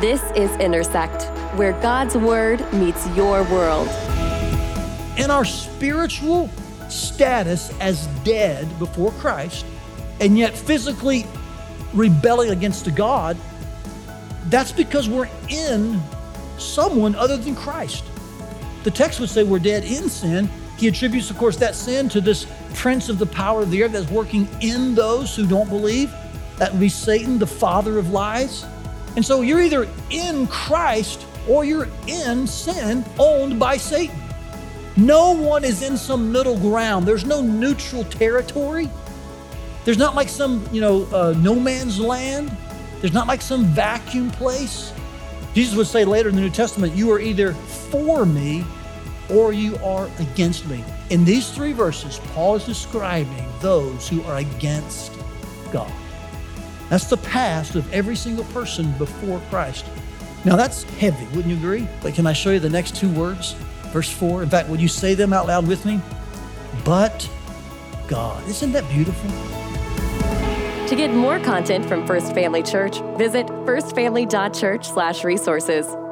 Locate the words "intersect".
0.58-1.24